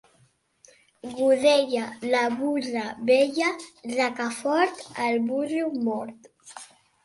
Godella, 1.17 1.83
la 2.15 2.23
burra 2.41 2.87
vella; 3.11 3.53
Rocafort, 3.95 4.85
el 5.07 5.23
burro 5.31 5.73
mort. 5.89 6.31